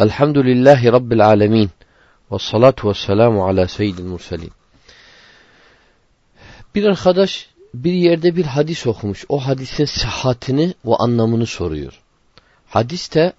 Elhamdülillahi 0.00 0.92
Rabbil 0.92 1.26
alemin. 1.26 1.70
Ve 2.32 2.38
salatu 2.38 2.88
ve 2.88 2.94
selamu 2.94 3.46
ala 3.46 3.68
seyyidil 3.68 4.04
murselin. 4.04 4.52
Bir 6.74 6.84
arkadaş 6.84 7.48
bir 7.74 7.92
yerde 7.92 8.36
bir 8.36 8.44
hadis 8.44 8.86
okumuş. 8.86 9.24
O 9.28 9.46
hadisin 9.46 9.84
sıhhatini 9.84 10.74
ve 10.84 10.94
anlamını 10.96 11.46
soruyor. 11.46 12.00
Hadis 12.66 13.14
de 13.14 13.32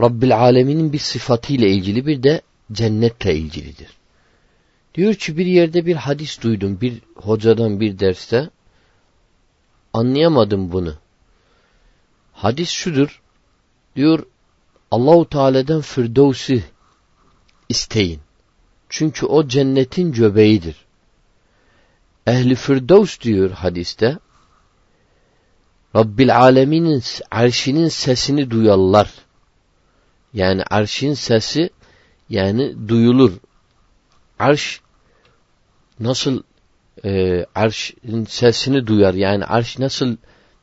Rabbil 0.00 0.38
aleminin 0.38 0.92
bir 0.92 0.98
sıfatıyla 0.98 1.68
ilgili 1.68 2.06
bir 2.06 2.22
de 2.22 2.40
cennetle 2.72 3.34
ilgilidir. 3.34 3.88
Diyor 4.94 5.14
ki 5.14 5.36
bir 5.36 5.46
yerde 5.46 5.86
bir 5.86 5.96
hadis 5.96 6.42
duydum 6.42 6.80
bir 6.80 7.02
hocadan 7.16 7.80
bir 7.80 7.98
derste. 7.98 8.50
Anlayamadım 9.92 10.72
bunu. 10.72 10.94
Hadis 12.32 12.70
şudur. 12.70 13.22
Diyor 13.96 14.26
Allahu 14.90 15.28
Teala'dan 15.28 15.80
Firdevs'i 15.80 16.64
isteyin. 17.68 18.20
Çünkü 18.88 19.26
o 19.26 19.48
cennetin 19.48 20.12
göbeğidir. 20.12 20.76
Ehli 22.26 22.54
Firdevs 22.54 23.20
diyor 23.20 23.50
hadiste. 23.50 24.18
Rabbil 25.96 26.36
Alemin'in 26.36 27.02
arşinin 27.30 27.88
sesini 27.88 28.50
duyarlar. 28.50 29.10
Yani 30.34 30.62
arşin 30.70 31.14
sesi 31.14 31.70
yani 32.28 32.88
duyulur. 32.88 33.32
Arş 34.38 34.80
nasıl 36.00 36.42
e, 37.04 37.44
arşın 37.54 38.24
sesini 38.24 38.86
duyar. 38.86 39.14
Yani 39.14 39.44
arş 39.44 39.78
nasıl 39.78 40.16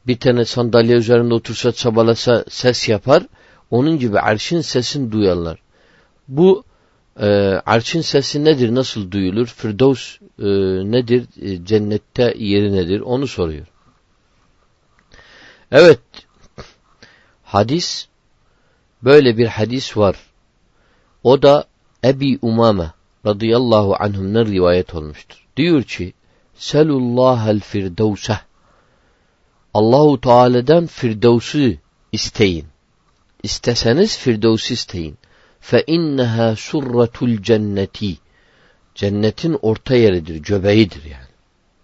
bir 0.07 0.19
tane 0.19 0.45
sandalye 0.45 0.95
üzerinde 0.95 1.33
otursa 1.33 1.71
çabalasa 1.71 2.45
ses 2.49 2.89
yapar. 2.89 3.23
Onun 3.73 3.99
gibi 3.99 4.19
arşın 4.19 4.61
sesini 4.61 5.11
duyarlar. 5.11 5.59
Bu 6.27 6.63
e, 7.19 7.27
arşın 7.65 8.01
sesi 8.01 8.43
nedir, 8.45 8.75
nasıl 8.75 9.11
duyulur? 9.11 9.47
Firdevs 9.47 10.17
e, 10.39 10.45
nedir, 10.91 11.27
e, 11.41 11.65
cennette 11.65 12.33
yeri 12.37 12.73
nedir? 12.73 12.99
Onu 12.99 13.27
soruyor. 13.27 13.67
Evet, 15.71 15.99
hadis, 17.43 18.07
böyle 19.03 19.37
bir 19.37 19.47
hadis 19.47 19.97
var. 19.97 20.15
O 21.23 21.41
da 21.41 21.65
Ebi 22.03 22.39
Umame 22.41 22.91
radıyallahu 23.25 23.95
anhum'dan 23.99 24.45
rivayet 24.45 24.95
olmuştur. 24.95 25.47
Diyor 25.57 25.83
ki, 25.83 26.13
Selullahel 26.55 27.59
firdevseh 27.59 28.39
Allahu 29.73 30.21
Teala'dan 30.21 30.85
Firdevs'ü 30.85 31.77
isteyin. 32.11 32.72
İsteseniz 33.43 34.17
Firdevs'ü 34.17 34.73
isteyin. 34.73 35.17
Fe 35.59 35.83
inneha 35.87 36.55
surratul 36.55 37.41
cenneti. 37.41 38.17
Cennetin 38.95 39.57
orta 39.61 39.95
yeridir, 39.95 40.35
göbeğidir 40.35 41.03
yani. 41.03 41.33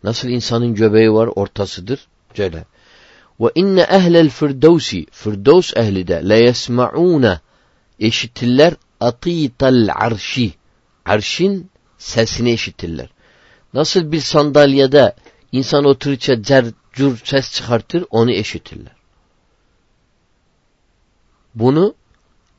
Nasıl 0.04 0.30
insanın 0.30 0.76
göbeği 0.76 1.14
var, 1.14 1.28
ortasıdır. 1.28 2.08
Böyle. 2.38 2.66
Ve 3.40 3.52
inne 3.56 3.82
ehlel 3.82 4.30
firdevsi, 4.30 5.06
firdevs 5.12 5.78
ehli 5.78 6.08
de 6.08 6.30
le 6.30 6.40
yesma'une 6.40 7.40
eşitirler 8.00 8.73
atital 9.00 9.90
arşi. 9.96 10.54
Arşin 11.06 11.72
sesini 11.98 12.52
eşitirler. 12.52 13.10
Nasıl 13.73 14.12
bir 14.12 14.22
sandalyede 14.22 15.16
insan 15.52 15.86
otururça 15.86 16.44
cer 16.44 16.66
ses 17.23 17.54
çıkartır 17.54 18.06
onu 18.10 18.32
eşitirler. 18.32 18.98
Bunu 21.55 21.95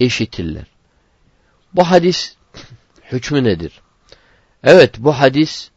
eşitirler. 0.00 0.66
Bu 1.74 1.84
hadis 1.84 2.36
hükmü 3.12 3.44
nedir? 3.44 3.80
Evet 4.64 4.94
bu 4.98 5.12
hadis 5.12 5.70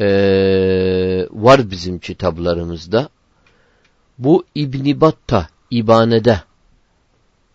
ee, 0.00 1.26
var 1.30 1.70
bizim 1.70 1.98
kitaplarımızda. 1.98 3.08
Bu 4.18 4.44
İbn 4.54 5.00
Batta 5.00 5.48
İbane'de 5.70 6.40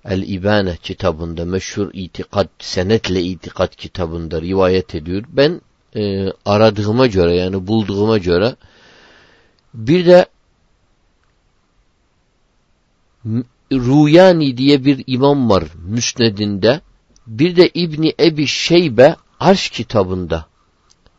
El-İbane 0.05 0.77
kitabında 0.77 1.45
meşhur 1.45 1.89
itikat, 1.93 2.49
senetle 2.59 3.21
itikat 3.21 3.75
kitabında 3.75 4.41
rivayet 4.41 4.95
ediyor. 4.95 5.23
Ben 5.29 5.61
e, 5.95 6.33
aradığıma 6.45 7.07
göre 7.07 7.35
yani 7.35 7.67
bulduğuma 7.67 8.17
göre 8.17 8.55
bir 9.73 10.05
de 10.05 10.25
Ruyani 13.71 14.57
diye 14.57 14.85
bir 14.85 15.03
imam 15.07 15.49
var 15.49 15.63
Müsned'inde. 15.83 16.81
Bir 17.27 17.55
de 17.55 17.69
İbni 17.73 18.13
Ebi 18.19 18.47
Şeybe 18.47 19.15
Arş 19.39 19.69
kitabında 19.69 20.45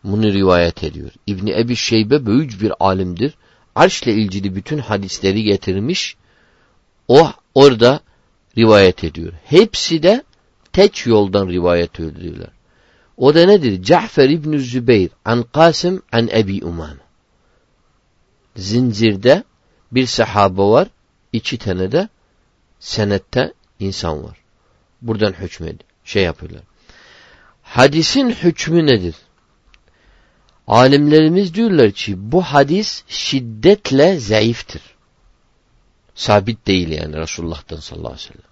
bunu 0.05 0.33
rivayet 0.33 0.85
ediyor. 0.85 1.11
İbni 1.27 1.53
Ebi 1.61 1.77
Şeybe 1.77 2.27
büyük 2.27 2.63
bir 2.63 2.73
alimdir. 2.81 3.35
Arş 3.75 4.03
ile 4.03 4.15
ilgili 4.15 4.55
bütün 4.55 4.79
hadisleri 4.79 5.43
getirmiş. 5.43 6.17
O 7.09 7.33
orada 7.55 8.01
rivayet 8.59 9.05
ediyor. 9.05 9.33
Hepsi 9.45 10.03
de 10.03 10.23
tek 10.73 11.07
yoldan 11.07 11.49
rivayet 11.49 12.01
ediyorlar. 12.01 12.51
O 13.17 13.35
da 13.35 13.47
nedir? 13.47 13.83
Cafer 13.83 14.29
İbn 14.29 14.57
Zübeyir 14.57 15.11
an 15.25 15.43
Kasım 15.43 16.03
an 16.13 16.29
Ebi 16.29 16.65
Umame. 16.65 17.01
Zincirde 18.57 19.45
bir 19.93 20.07
sahaba 20.07 20.71
var, 20.71 20.89
iki 21.33 21.59
tane 21.59 21.93
de 21.93 22.09
senette 22.83 23.53
insan 23.81 24.25
var. 24.25 24.37
Buradan 25.03 25.33
hükmedi. 25.33 25.85
Şey 26.05 26.23
yapıyorlar. 26.23 26.63
Hadisin 27.63 28.31
hükmü 28.31 28.87
nedir? 28.87 29.15
Alimlerimiz 30.67 31.55
diyorlar 31.55 31.91
ki 31.91 32.33
bu 32.33 32.43
hadis 32.43 33.05
şiddetle 33.09 34.21
zayıftır. 34.21 34.83
Sabit 36.15 36.67
değil 36.67 36.89
yani 36.89 37.17
Resulullah'tan 37.17 37.77
sallallahu 37.77 38.13
aleyhi 38.13 38.29
ve 38.29 38.33
sellem. 38.33 38.51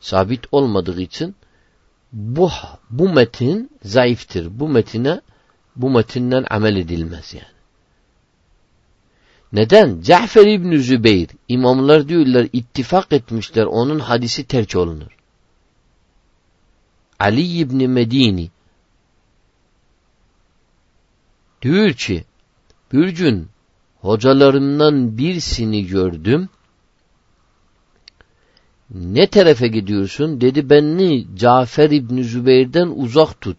Sabit 0.00 0.44
olmadığı 0.52 1.00
için 1.00 1.36
bu 2.12 2.50
bu 2.90 3.08
metin 3.08 3.70
zayıftır. 3.84 4.60
Bu 4.60 4.68
metine 4.68 5.20
bu 5.76 5.90
metinden 5.90 6.46
amel 6.50 6.76
edilmez 6.76 7.34
yani. 7.34 7.55
Neden? 9.52 10.00
Cafer 10.00 10.46
İbn 10.46 10.76
Zübeyir 10.76 11.28
imamlar 11.48 12.08
diyorlar 12.08 12.48
ittifak 12.52 13.12
etmişler 13.12 13.64
onun 13.64 13.98
hadisi 13.98 14.44
terk 14.44 14.76
olunur. 14.76 15.16
Ali 17.18 17.58
İbni 17.58 17.88
Medini 17.88 18.50
diyor 21.62 21.92
ki 21.92 22.24
bir 22.92 23.08
gün 23.08 23.48
hocalarımdan 24.00 25.18
birisini 25.18 25.86
gördüm. 25.86 26.48
Ne 28.90 29.26
tarafa 29.26 29.66
gidiyorsun? 29.66 30.40
Dedi 30.40 30.70
beni 30.70 31.26
Cafer 31.36 31.90
İbni 31.90 32.24
Zübeyir'den 32.24 32.92
uzak 32.96 33.40
tut. 33.40 33.56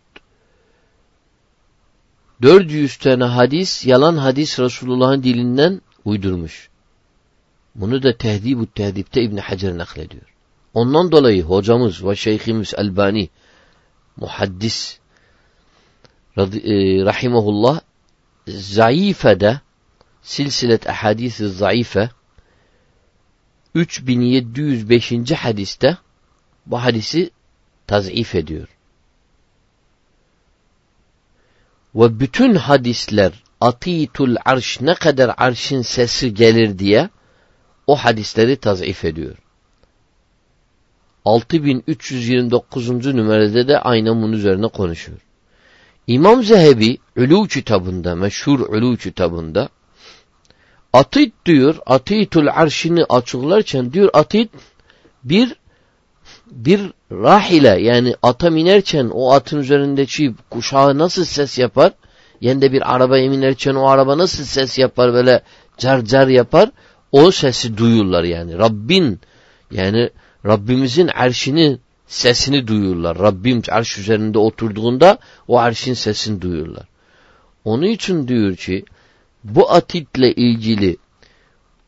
400 2.42 2.98
tane 2.98 3.24
hadis, 3.24 3.86
yalan 3.86 4.18
hadis 4.18 4.59
Resulullah'ın 4.59 5.24
dilinden 5.24 5.81
uydurmuş. 6.06 6.70
Bunu 7.75 8.03
da 8.03 8.18
Tehdib-ü 8.18 8.68
Tehdib'te 8.68 9.22
İbn 9.22 9.38
Hacer 9.38 9.78
naklediyor. 9.78 10.34
Ondan 10.74 11.12
dolayı 11.12 11.44
hocamız 11.44 12.06
ve 12.06 12.16
şeyhimiz 12.16 12.74
Elbani 12.78 13.30
muhaddis 14.18 15.00
e, 16.38 16.44
rahimahullah 17.06 17.80
zayıfede 18.48 19.62
silsilet 20.22 20.90
ahadisi 20.90 21.50
zayıfe 21.50 22.09
3705. 23.75 25.31
hadiste 25.31 25.98
bu 26.66 26.84
hadisi 26.84 27.30
tazif 27.88 28.36
ediyor. 28.36 28.76
Ve 31.98 32.20
bütün 32.20 32.56
hadisler 32.56 33.32
atitul 33.62 34.36
arş 34.46 34.82
ne 34.82 34.94
kadar 34.94 35.32
arşın 35.38 35.82
sesi 35.82 36.34
gelir 36.34 36.80
diye 36.80 37.10
o 37.88 37.96
hadisleri 37.96 38.56
tazif 38.56 39.06
ediyor. 39.06 39.36
6329. 41.26 42.90
numarada 42.90 43.68
da 43.68 43.82
aynen 43.82 44.22
bunun 44.22 44.32
üzerine 44.32 44.68
konuşuyor. 44.68 45.20
İmam 46.08 46.44
Zehebi 46.44 46.98
Ulu 47.18 47.48
kitabında, 47.48 48.16
meşhur 48.16 48.60
Ulu 48.60 48.98
kitabında 48.98 49.70
atit 50.94 51.34
diyor, 51.46 51.76
atitul 51.86 52.48
arşini 52.48 53.04
açıklarken 53.04 53.94
diyor 53.94 54.10
atit 54.14 54.52
bir 55.24 55.56
bir 56.52 56.82
rahile 57.12 57.82
yani 57.82 58.16
ata 58.24 58.50
minerken 58.50 59.10
o 59.14 59.32
atın 59.32 59.60
üzerindeki 59.60 60.36
kuşağı 60.50 60.98
nasıl 60.98 61.26
ses 61.26 61.58
yapar? 61.58 61.94
Yani 62.42 62.62
de 62.62 62.72
bir 62.72 62.96
arabaya 62.96 63.30
minerken 63.30 63.76
o 63.76 63.88
araba 63.88 64.18
nasıl 64.18 64.44
ses 64.44 64.78
yapar 64.78 65.14
böyle 65.14 65.42
car 65.78 66.02
car 66.02 66.28
yapar? 66.28 66.72
O 67.12 67.32
sesi 67.32 67.78
duyurlar 67.78 68.24
yani. 68.24 68.58
Rabbin 68.58 69.20
yani 69.72 70.10
Rabbimizin 70.46 71.08
arşini 71.08 71.78
sesini 72.08 72.68
duyuyorlar. 72.68 73.20
Rabbim 73.20 73.62
arş 73.70 73.98
üzerinde 73.98 74.40
oturduğunda 74.40 75.18
o 75.48 75.60
arşin 75.60 75.94
sesini 75.94 76.42
duyuyorlar. 76.42 76.86
Onun 77.66 77.86
için 77.86 78.28
diyor 78.28 78.56
ki 78.56 78.86
bu 79.44 79.72
atitle 79.72 80.34
ilgili 80.34 80.98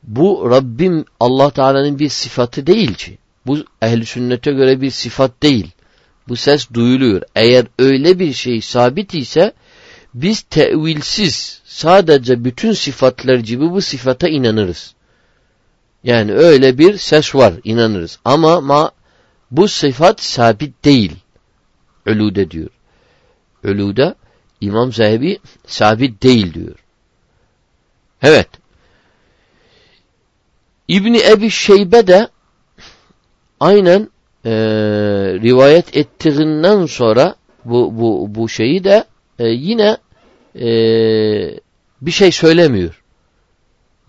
bu 0.03 0.49
Rabbim 0.49 1.05
Allah 1.19 1.49
Teala'nın 1.49 1.99
bir 1.99 2.09
sıfatı 2.09 2.67
değil 2.67 2.93
ki. 2.93 3.17
Bu 3.45 3.57
ehli 3.81 4.05
sünnete 4.05 4.51
göre 4.51 4.81
bir 4.81 4.91
sıfat 4.91 5.43
değil. 5.43 5.71
Bu 6.27 6.35
ses 6.35 6.67
duyuluyor. 6.73 7.21
Eğer 7.35 7.65
öyle 7.79 8.19
bir 8.19 8.33
şey 8.33 8.61
sabit 8.61 9.13
ise 9.13 9.53
biz 10.13 10.41
tevilsiz 10.41 11.61
sadece 11.65 12.43
bütün 12.43 12.73
sıfatlar 12.73 13.35
gibi 13.35 13.71
bu 13.71 13.81
sıfata 13.81 14.27
inanırız. 14.27 14.93
Yani 16.03 16.33
öyle 16.33 16.77
bir 16.77 16.97
ses 16.97 17.35
var 17.35 17.53
inanırız. 17.63 18.19
Ama 18.25 18.61
ma, 18.61 18.91
bu 19.51 19.67
sıfat 19.67 20.21
sabit 20.21 20.85
değil. 20.85 21.15
Ölüde 22.05 22.51
diyor. 22.51 22.69
Ölüde 23.63 24.15
İmam 24.61 24.93
Zehebi 24.93 25.39
sabit 25.67 26.23
değil 26.23 26.53
diyor. 26.53 26.75
Evet. 28.21 28.49
İbni 30.87 31.21
Ebi 31.21 31.49
Şeybe 31.49 32.07
de 32.07 32.27
aynen 33.59 34.09
e, 34.45 34.51
rivayet 35.43 35.97
ettiğinden 35.97 36.85
sonra 36.85 37.35
bu, 37.65 37.99
bu, 37.99 38.35
bu 38.35 38.49
şeyi 38.49 38.83
de 38.83 39.03
e, 39.39 39.47
yine 39.47 39.97
e, 40.55 40.69
bir 42.01 42.11
şey 42.11 42.31
söylemiyor. 42.31 43.03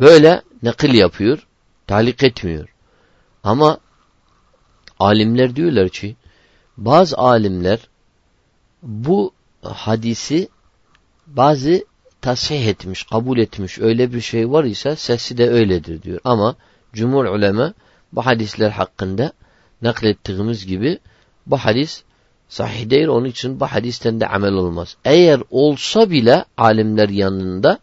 Böyle 0.01 0.43
nakil 0.63 0.95
yapıyor. 0.95 1.47
Talik 1.87 2.23
etmiyor. 2.23 2.69
Ama 3.45 3.79
alimler 4.99 5.57
diyorlar 5.57 5.89
ki 5.89 6.17
bazı 6.77 7.19
alimler 7.19 7.79
bu 8.83 9.33
hadisi 9.63 10.49
bazı 11.27 11.85
tasih 12.21 12.67
etmiş, 12.67 13.03
kabul 13.03 13.39
etmiş 13.39 13.79
öyle 13.79 14.13
bir 14.13 14.21
şey 14.21 14.51
var 14.51 14.65
ise 14.65 14.97
sesi 14.97 15.39
de 15.39 15.51
öyledir 15.51 16.03
diyor. 16.03 16.21
Ama 16.25 16.57
cumhur 16.93 17.25
ulema 17.25 17.75
bu 18.13 18.27
hadisler 18.27 18.71
hakkında 18.71 19.33
naklettiğimiz 19.83 20.67
gibi 20.67 20.99
bu 21.47 21.57
hadis 21.57 22.03
sahih 22.49 22.91
değil 22.91 23.07
onun 23.07 23.25
için 23.25 23.61
bu 23.61 23.67
hadisten 23.67 24.21
de 24.21 24.27
amel 24.27 24.53
olmaz. 24.53 24.97
Eğer 25.05 25.41
olsa 25.51 26.11
bile 26.11 26.45
alimler 26.57 27.09
yanında 27.09 27.79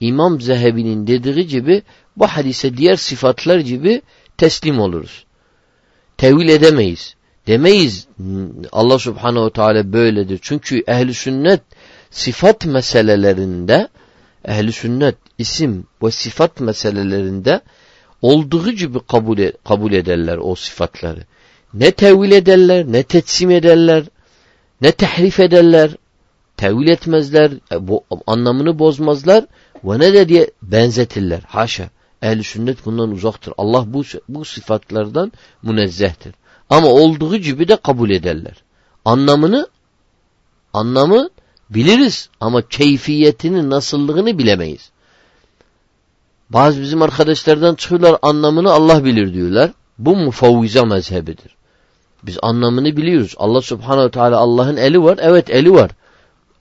İmam 0.00 0.40
Zehebi'nin 0.40 1.06
dediği 1.06 1.46
gibi 1.46 1.82
bu 2.16 2.26
hadise 2.26 2.76
diğer 2.76 2.96
sıfatlar 2.96 3.58
gibi 3.58 4.02
teslim 4.36 4.80
oluruz. 4.80 5.24
Tevil 6.16 6.48
edemeyiz. 6.48 7.14
Demeyiz 7.46 8.08
Allah 8.72 8.98
subhanehu 8.98 9.50
teala 9.50 9.92
böyledir. 9.92 10.38
Çünkü 10.42 10.82
ehli 10.88 11.14
sünnet 11.14 11.60
sıfat 12.10 12.66
meselelerinde 12.66 13.88
ehli 14.44 14.72
sünnet 14.72 15.16
isim 15.38 15.86
ve 16.02 16.10
sıfat 16.10 16.60
meselelerinde 16.60 17.60
olduğu 18.22 18.70
gibi 18.70 18.98
kabul, 19.00 19.38
e, 19.38 19.52
kabul 19.64 19.92
ederler 19.92 20.38
o 20.38 20.54
sıfatları. 20.54 21.24
Ne 21.74 21.90
tevil 21.90 22.32
ederler, 22.32 22.84
ne 22.88 23.02
tetsim 23.02 23.50
ederler, 23.50 24.04
ne 24.80 24.92
tehrif 24.92 25.40
ederler, 25.40 25.90
tevil 26.56 26.88
etmezler, 26.88 27.50
e, 27.72 27.88
bu, 27.88 28.04
anlamını 28.26 28.78
bozmazlar 28.78 29.44
ve 29.84 29.98
ne 29.98 30.12
de 30.12 30.28
diye 30.28 30.50
benzetirler. 30.62 31.40
Haşa. 31.46 31.90
Ehl-i 32.22 32.44
sünnet 32.44 32.86
bundan 32.86 33.10
uzaktır. 33.10 33.54
Allah 33.58 33.84
bu, 33.86 34.02
bu 34.28 34.44
sıfatlardan 34.44 35.32
münezzehtir. 35.62 36.34
Ama 36.70 36.88
olduğu 36.88 37.36
gibi 37.36 37.68
de 37.68 37.76
kabul 37.76 38.10
ederler. 38.10 38.54
Anlamını 39.04 39.68
anlamı 40.72 41.28
biliriz 41.70 42.28
ama 42.40 42.68
keyfiyetini, 42.68 43.70
nasıllığını 43.70 44.38
bilemeyiz. 44.38 44.90
Bazı 46.50 46.80
bizim 46.80 47.02
arkadaşlardan 47.02 47.74
çıkıyorlar 47.74 48.18
anlamını 48.22 48.70
Allah 48.70 49.04
bilir 49.04 49.34
diyorlar. 49.34 49.70
Bu 49.98 50.16
mufavvize 50.16 50.82
mezhebidir. 50.82 51.56
Biz 52.22 52.38
anlamını 52.42 52.96
biliyoruz. 52.96 53.34
Allah 53.36 53.62
subhanehu 53.62 54.10
teala 54.10 54.38
Allah'ın 54.38 54.76
eli 54.76 55.02
var. 55.02 55.18
Evet 55.22 55.50
eli 55.50 55.72
var. 55.72 55.90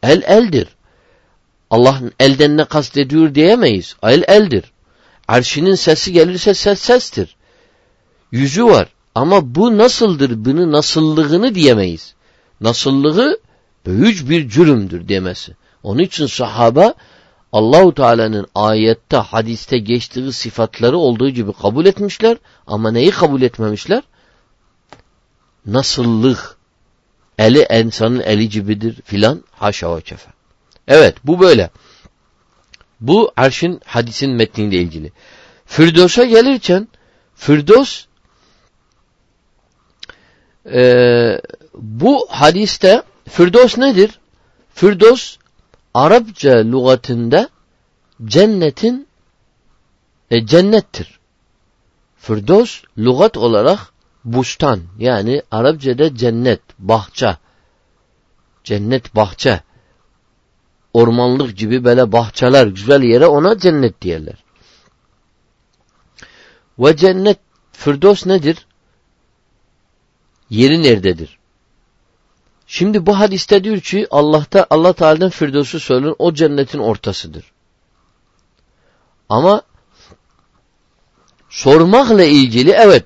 El 0.04 0.22
eldir. 0.28 0.68
Allah'ın 1.70 2.12
elden 2.20 2.58
ne 2.58 2.66
kastediyor 2.66 3.36
diyemeyiz. 3.36 3.96
El 4.04 4.24
eldir. 4.28 4.64
Arşinin 5.28 5.76
sesi 5.76 6.14
gelirse 6.14 6.54
ses 6.54 6.80
sestir. 6.80 7.36
Yüzü 8.32 8.66
var. 8.66 8.88
Ama 9.16 9.56
bu 9.56 9.78
nasıldır? 9.78 10.46
Bunu 10.46 10.72
nasıllığını 10.72 11.56
diyemeyiz. 11.56 12.14
Nasıllığı 12.62 13.40
büyük 13.86 14.30
bir 14.30 14.50
cürümdür 14.50 15.08
demesi. 15.08 15.56
Onun 15.84 16.00
için 16.00 16.26
sahaba 16.26 16.94
Allahu 17.56 17.94
Teala'nın 17.94 18.48
ayette, 18.56 19.18
hadiste 19.18 19.78
geçtiği 19.78 20.34
sıfatları 20.34 20.98
olduğu 20.98 21.30
gibi 21.30 21.54
kabul 21.54 21.86
etmişler 21.86 22.38
ama 22.68 22.92
neyi 22.92 23.12
kabul 23.12 23.42
etmemişler? 23.42 24.04
Nasıllık, 25.66 26.58
eli 27.40 27.68
insanın 27.74 28.20
eli 28.20 28.50
gibidir 28.50 29.02
filan 29.06 29.44
haşa 29.52 29.98
ve 29.98 30.02
kefe. 30.02 30.32
Evet 30.88 31.16
bu 31.24 31.40
böyle. 31.40 31.70
Bu 33.02 33.32
arşın 33.38 33.82
hadisin 33.86 34.32
metniyle 34.32 34.78
ilgili. 34.78 35.12
Firdos'a 35.66 36.26
gelirken 36.26 36.88
Firdos 37.36 38.06
e, 40.74 41.42
bu 41.74 42.28
hadiste 42.30 43.04
Firdos 43.30 43.78
nedir? 43.78 44.20
Firdos 44.74 45.38
Arapça 45.96 46.58
lügatında 46.58 47.50
cennetin 48.26 49.08
e, 50.32 50.46
cennettir. 50.46 51.20
Firdos 52.16 52.84
lügat 52.98 53.38
olarak 53.38 53.80
bustan 54.26 54.82
yani 54.98 55.42
Arapçada 55.52 56.16
cennet, 56.16 56.62
bahçe. 56.80 57.38
Cennet 58.64 59.16
bahçe 59.16 59.62
ormanlık 60.94 61.58
gibi 61.58 61.84
böyle 61.84 62.12
bahçeler, 62.12 62.68
güzel 62.68 63.04
yere 63.04 63.28
ona 63.28 63.58
cennet 63.58 64.02
diyorlar. 64.02 64.44
Ve 66.80 66.96
cennet, 66.98 67.40
Firdos 67.72 68.26
nedir? 68.26 68.68
Yeri 70.50 70.84
nerededir? 70.84 71.40
Şimdi 72.68 73.06
bu 73.06 73.20
hadiste 73.20 73.64
diyor 73.64 73.80
ki 73.80 74.08
Allah'ta 74.12 74.68
Allah 74.70 74.94
Teala'dan 74.94 75.30
Firdos'u 75.30 75.80
söylenir 75.80 76.14
o 76.20 76.34
cennetin 76.34 76.80
ortasıdır. 76.80 77.52
Ama 79.30 79.62
sormakla 81.50 82.24
ilgili 82.24 82.72
evet 82.72 83.06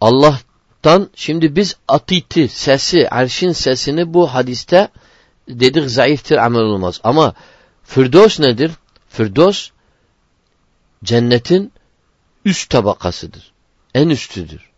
Allah'tan 0.00 1.10
şimdi 1.14 1.56
biz 1.56 1.76
atiti 1.88 2.48
sesi, 2.48 3.08
arşin 3.08 3.52
sesini 3.52 4.14
bu 4.14 4.34
hadiste 4.34 4.88
dedik 5.48 5.90
zayıftır 5.90 6.36
amel 6.36 6.62
olmaz. 6.62 7.00
Ama 7.04 7.34
Firdos 7.84 8.40
nedir? 8.40 8.72
Firdos 9.08 9.70
cennetin 11.04 11.72
üst 12.44 12.70
tabakasıdır. 12.70 13.52
En 13.94 14.08
üstüdür. 14.08 14.69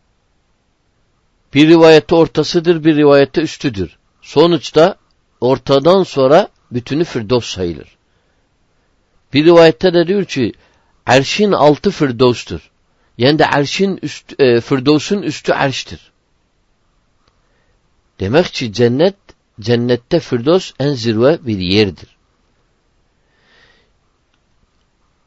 Bir 1.54 1.68
rivayette 1.68 2.14
ortasıdır, 2.14 2.85
bir 2.85 2.97
rivayette 2.97 3.40
üstüdür. 3.40 3.97
Sonuçta 4.23 4.97
ortadan 5.40 6.02
sonra 6.02 6.49
bütünü 6.71 7.04
Firdos 7.04 7.47
sayılır. 7.47 7.97
Bir 9.32 9.44
rivayette 9.44 9.94
de 9.94 10.06
diyor 10.06 10.25
ki 10.25 10.52
erşin 11.06 11.52
altı 11.52 11.90
Firdos'tur. 11.90 12.71
Yani 13.18 13.38
de 13.38 13.44
erşin 13.52 13.99
üst, 14.02 14.40
e, 14.40 14.61
Firdos'un 14.61 15.23
üstü 15.23 15.52
erştir. 15.52 16.12
Demek 18.21 18.47
ki 18.47 18.73
cennet 18.73 19.14
Cennette 19.61 20.21
Firdos 20.21 20.73
en 20.78 20.94
zirve 20.94 21.47
bir 21.47 21.59
yerdir. 21.59 22.16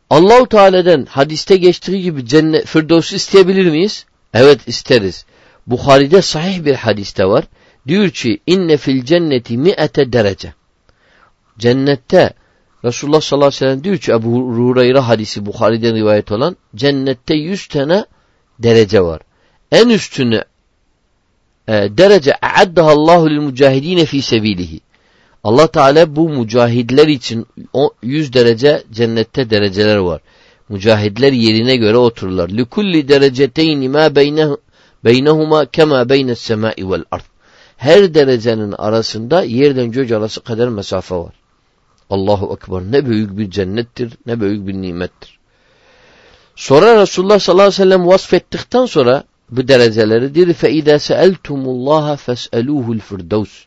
Allahu 0.10 0.50
Teala'dan 0.50 1.06
hadiste 1.06 1.58
geçtiği 1.58 2.02
gibi 2.02 2.26
cennet 2.26 2.66
Firdos'u 2.66 3.16
isteyebilir 3.16 3.72
miyiz? 3.72 4.06
Evet 4.34 4.62
isteriz. 4.68 5.26
Bukhari'de 5.68 6.22
sahih 6.22 6.66
bir 6.66 6.76
hadiste 6.76 7.26
var. 7.26 7.44
Diyor 7.88 8.10
ki 8.10 8.40
inne 8.48 8.78
fil 8.78 9.06
cenneti 9.06 9.58
mi'ete 9.58 10.14
derece. 10.14 10.54
Cennette 11.60 12.34
Resulullah 12.86 13.22
sallallahu 13.22 13.48
aleyhi 13.48 13.62
ve 13.62 13.68
sellem 13.68 13.84
diyor 13.84 13.98
ki 13.98 14.12
Ebu 14.12 14.30
Hureyre 14.30 15.00
hadisi 15.00 15.46
Bukhari'den 15.46 15.96
rivayet 15.96 16.32
olan 16.32 16.58
cennette 16.76 17.36
yüz 17.36 17.68
tane 17.68 18.06
derece 18.60 19.02
var. 19.02 19.22
En 19.72 19.90
üstünü 19.90 20.44
e, 21.68 21.74
derece 21.74 22.32
e'addaha 22.32 22.92
Allahu 22.92 23.30
lil 23.30 23.38
mücahidine 23.38 24.06
fi 24.06 24.22
sebilihi. 24.22 24.80
Allah 25.44 25.68
Teala 25.68 26.16
bu 26.16 26.30
mücahidler 26.30 27.08
için 27.08 27.48
100 28.04 28.34
derece 28.34 28.84
cennette 28.92 29.50
dereceler 29.50 29.98
var. 29.98 30.22
Mücahidler 30.70 31.34
yerine 31.34 31.76
göre 31.76 31.98
otururlar. 31.98 32.50
Likulli 32.50 33.08
dereceteyni 33.08 33.90
ma 33.90 34.16
beyne 34.16 34.48
Beynehuma 35.06 35.66
kema 35.66 36.10
beynes 36.10 36.40
semai 36.40 36.90
vel 36.90 37.04
ard. 37.12 37.22
Her 37.78 38.14
derecenin 38.14 38.72
arasında 38.72 39.44
yerden 39.44 39.92
göç 39.92 40.12
arası 40.12 40.42
kadar 40.42 40.68
mesafe 40.68 41.16
var. 41.16 41.34
Allahu 42.10 42.54
Ekber. 42.54 42.82
Ne 42.92 43.06
büyük 43.06 43.38
bir 43.38 43.52
cennettir, 43.52 44.14
ne 44.26 44.42
büyük 44.42 44.68
bir 44.68 44.74
nimettir. 44.74 45.40
Sonra 46.56 47.02
Resulullah 47.02 47.40
sallallahu 47.40 47.68
aleyhi 47.68 47.82
ve 47.82 47.84
sellem 47.84 48.08
vasfettikten 48.08 48.86
sonra 48.86 49.24
bu 49.50 49.68
dereceleri 49.68 50.36
dir 50.36 50.54
fe 50.54 50.72
ida 50.72 51.00
sa'altumullaha 51.00 52.16
fas'aluhu'l 52.16 53.00
firdevs. 53.00 53.64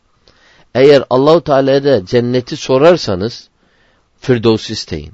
Eğer 0.75 1.03
Allahu 1.09 1.41
Teala'da 1.43 2.05
cenneti 2.05 2.57
sorarsanız 2.57 3.49
Firdevs 4.19 4.69
isteyin. 4.69 5.13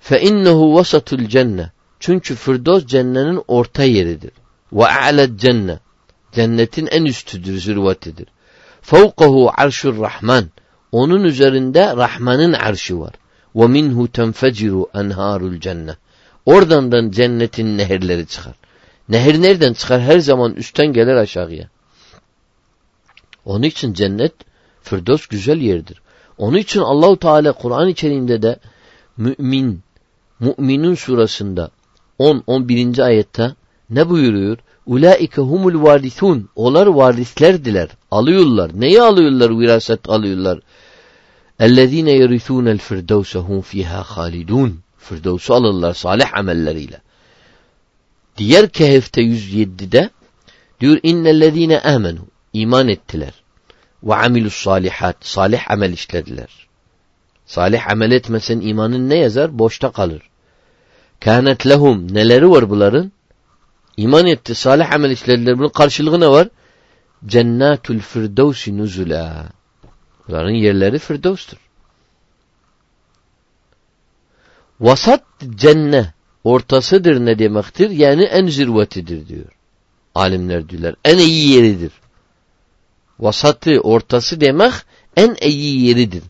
Fe 0.00 0.20
innehu 0.20 0.74
vasatul 0.74 1.26
cenne. 1.26 1.70
Çünkü 2.00 2.34
Firdevs 2.34 2.86
cennenin 2.86 3.42
orta 3.48 3.84
yeridir. 3.84 4.32
Ve 4.72 4.86
a'led 4.86 5.38
cenne. 5.38 5.78
Cennetin 6.32 6.86
en 6.86 7.04
üstüdür, 7.04 7.60
zirvetidir. 7.60 8.26
Fevkahu 8.82 9.50
arşur 9.56 10.00
rahman. 10.00 10.50
Onun 10.92 11.24
üzerinde 11.24 11.96
Rahman'ın 11.96 12.52
arşı 12.52 13.00
var. 13.00 13.12
Ve 13.54 13.66
minhu 13.66 14.12
tenfeciru 14.12 14.86
enharul 14.94 15.60
cenne. 15.60 15.96
Oradan 16.46 16.92
da 16.92 17.10
cennetin 17.10 17.78
nehirleri 17.78 18.26
çıkar. 18.26 18.54
Nehir 19.08 19.42
nereden 19.42 19.72
çıkar? 19.72 20.00
Her 20.00 20.18
zaman 20.18 20.54
üstten 20.54 20.92
gelir 20.92 21.14
aşağıya. 21.14 21.68
Onun 23.44 23.62
için 23.62 23.92
cennet 23.92 24.32
Firdevs 24.82 25.26
güzel 25.26 25.60
yerdir. 25.60 26.02
Onun 26.38 26.56
için 26.56 26.80
Allahu 26.80 27.18
Teala 27.18 27.52
Kur'an-ı 27.52 27.94
Kerim'de 27.94 28.42
de 28.42 28.58
mümin 29.16 29.82
Müminun 30.40 30.94
surasında 30.94 31.70
10 32.18 32.42
11. 32.46 32.98
ayette 32.98 33.54
ne 33.90 34.08
buyuruyor? 34.08 34.58
Ulaike 34.86 35.40
humul 35.40 35.82
varisun. 35.82 36.48
Onlar 36.56 36.86
varislerdiler. 36.86 37.88
Alıyorlar. 38.10 38.70
Neyi 38.74 39.02
alıyorlar? 39.02 39.58
Viraset 39.58 40.08
alıyorlar. 40.08 40.60
Ellezine 41.60 42.10
yerithunel 42.10 42.78
firdevse 42.78 43.38
hum 43.38 43.60
fiha 43.60 44.02
halidun. 44.02 44.80
Firdevs'u 44.98 45.54
alırlar 45.54 45.94
salih 45.94 46.38
amelleriyle. 46.38 47.00
Diğer 48.36 48.68
Kehf'te 48.68 49.22
107'de 49.22 50.10
diyor 50.80 50.98
innellezine 51.02 51.80
amenu. 51.80 52.20
iman 52.52 52.88
ettiler. 52.88 53.34
Ve 54.02 54.14
amilus 54.14 54.54
salihat. 54.54 55.16
Salih 55.20 55.70
amel 55.70 55.92
işlediler. 55.92 56.68
Salih 57.46 57.90
amel 57.90 58.12
etmesen 58.12 58.60
imanın 58.60 59.08
ne 59.08 59.18
yazar? 59.18 59.58
Boşta 59.58 59.92
kalır. 59.92 60.22
Kânet 61.20 61.66
lehum. 61.66 62.14
Neleri 62.14 62.50
var 62.50 62.70
bunların? 62.70 63.12
İman 64.00 64.26
etti, 64.26 64.54
salih 64.54 64.92
amel 64.92 65.10
işlediler. 65.10 65.58
Bunun 65.58 65.68
karşılığı 65.68 66.20
ne 66.20 66.28
var? 66.28 66.48
Cennetul 67.26 67.98
firdevsi 67.98 68.78
nuzula. 68.78 69.46
Bunların 70.28 70.50
yerleri 70.50 70.98
firdevstur. 70.98 71.58
Vasat 74.80 75.24
cenne 75.54 76.14
ortasıdır 76.44 77.26
ne 77.26 77.38
demektir? 77.38 77.90
Yani 77.90 78.22
en 78.22 78.46
zirvetidir 78.46 79.28
diyor. 79.28 79.46
Alimler 80.14 80.68
diyorlar. 80.68 80.94
En 81.04 81.18
iyi 81.18 81.48
yeridir. 81.54 81.92
Vasatı, 83.18 83.80
ortası 83.80 84.40
demek 84.40 84.72
en 85.16 85.36
iyi 85.40 85.86
yeridir. 85.86 86.22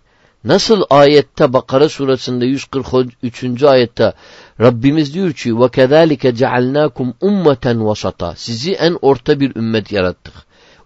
Nasıl 0.44 0.82
ayette 0.90 1.52
Bakara 1.52 1.88
surasında 1.88 2.44
143. 2.44 3.62
ayette 3.62 4.12
Rabbimiz 4.60 5.14
diyor 5.14 5.32
ki 5.32 5.60
ve 5.60 5.68
kezalike 5.68 6.34
cealnakum 6.34 7.14
ummeten 7.20 7.86
vasata. 7.86 8.34
Sizi 8.36 8.72
en 8.72 8.98
orta 9.02 9.40
bir 9.40 9.56
ümmet 9.56 9.92
yarattık. 9.92 10.34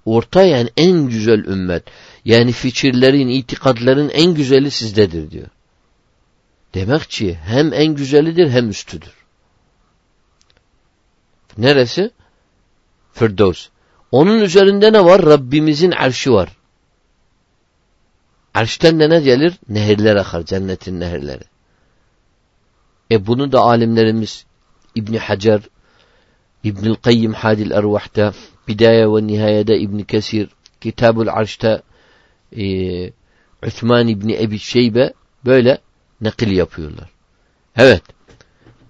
Orta 0.04 0.42
yani 0.42 0.70
en 0.76 1.06
güzel 1.08 1.44
ümmet. 1.44 1.84
Yani 2.24 2.52
fikirlerin, 2.52 3.28
itikadların 3.28 4.08
en 4.08 4.34
güzeli 4.34 4.70
sizdedir 4.70 5.30
diyor. 5.30 5.48
Demek 6.74 7.10
ki 7.10 7.38
hem 7.44 7.72
en 7.72 7.94
güzelidir 7.94 8.50
hem 8.50 8.70
üstüdür. 8.70 9.12
Neresi? 11.58 12.10
Firdevs. 13.12 13.68
Onun 14.10 14.40
üzerinde 14.40 14.92
ne 14.92 15.04
var? 15.04 15.22
Rabbimizin 15.22 15.90
arşı 15.90 16.32
var. 16.32 16.48
Arşten 18.54 19.00
de 19.00 19.10
ne 19.10 19.20
gelir? 19.20 19.54
Nehirler 19.68 20.16
akar, 20.16 20.42
cennetin 20.42 21.00
nehirleri. 21.00 21.53
E 23.10 23.26
bunu 23.26 23.52
da 23.52 23.60
alimlerimiz 23.60 24.46
İbni 24.94 25.18
Hacer, 25.18 25.60
İbnül 26.64 26.94
Kayyim 26.94 27.32
Hadil 27.32 27.70
Ervah'ta, 27.70 28.32
Bidaye 28.68 29.08
ve 29.08 29.26
Nihayede 29.26 29.78
İbni 29.78 30.04
Kesir, 30.04 30.48
Kitabul 30.80 31.26
Arş'ta 31.26 31.82
e, 32.56 32.64
Üthman 33.62 34.08
İbni 34.08 34.42
Ebi 34.42 34.58
Şeybe 34.58 35.12
böyle 35.44 35.78
nakil 36.20 36.56
yapıyorlar. 36.56 37.10
Evet. 37.76 38.02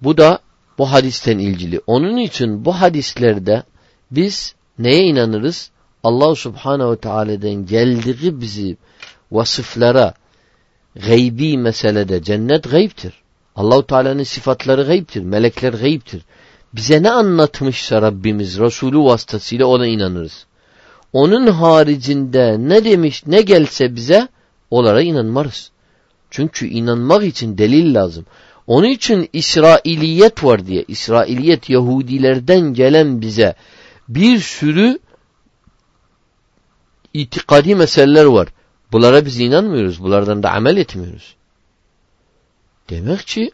Bu 0.02 0.16
da 0.16 0.38
bu 0.78 0.92
hadisten 0.92 1.38
ilgili. 1.38 1.80
Onun 1.86 2.16
için 2.16 2.64
bu 2.64 2.80
hadislerde 2.80 3.62
biz 4.10 4.54
neye 4.78 5.02
inanırız? 5.02 5.70
Allah 6.02 6.34
Subhanahu 6.34 6.92
ve 6.92 6.96
Teala'dan 6.96 7.66
geldiği 7.66 8.40
bizi 8.40 8.76
vasıflara 9.32 10.14
gaybi 11.06 11.58
meselede 11.58 12.22
cennet 12.22 12.70
gayiptir. 12.70 13.23
Allahu 13.56 13.86
Teala'nın 13.86 14.22
sıfatları 14.22 14.82
gayiptir, 14.82 15.22
melekler 15.22 15.72
gayiptir. 15.72 16.22
Bize 16.74 17.02
ne 17.02 17.10
anlatmışsa 17.10 18.02
Rabbimiz 18.02 18.58
Resulü 18.58 18.98
vasıtasıyla 18.98 19.66
ona 19.66 19.86
inanırız. 19.86 20.46
Onun 21.12 21.46
haricinde 21.46 22.56
ne 22.58 22.84
demiş 22.84 23.26
ne 23.26 23.42
gelse 23.42 23.96
bize 23.96 24.28
onlara 24.70 25.02
inanmarız. 25.02 25.70
Çünkü 26.30 26.66
inanmak 26.66 27.24
için 27.24 27.58
delil 27.58 27.94
lazım. 27.94 28.26
Onun 28.66 28.88
için 28.88 29.28
İsrailiyet 29.32 30.44
var 30.44 30.66
diye. 30.66 30.84
İsrailiyet 30.88 31.70
Yahudilerden 31.70 32.60
gelen 32.60 33.20
bize 33.20 33.54
bir 34.08 34.38
sürü 34.38 34.98
itikadi 37.14 37.74
meseleler 37.74 38.24
var. 38.24 38.48
Bunlara 38.92 39.26
biz 39.26 39.40
inanmıyoruz. 39.40 40.02
Bunlardan 40.02 40.42
da 40.42 40.50
amel 40.50 40.76
etmiyoruz. 40.76 41.34
Demek 42.90 43.26
ki 43.26 43.50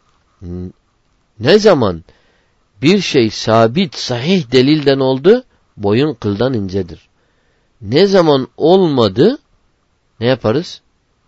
ne 1.39 1.59
zaman 1.59 2.03
bir 2.81 3.01
şey 3.01 3.29
sabit, 3.29 3.95
sahih 3.95 4.51
delilden 4.51 4.99
oldu, 4.99 5.43
boyun 5.77 6.13
kıldan 6.13 6.53
incedir. 6.53 7.09
Ne 7.81 8.05
zaman 8.05 8.47
olmadı, 8.57 9.37
ne 10.19 10.27
yaparız? 10.27 10.81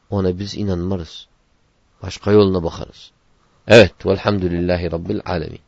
Ona 0.10 0.39
biz 0.39 0.55
inanmarız. 0.55 1.27
Başka 2.01 2.31
yoluna 2.31 2.63
bakarız. 2.63 3.12
Evet, 3.67 4.05
velhamdülillahi 4.05 4.91
rabbil 4.91 5.19
alemin. 5.25 5.60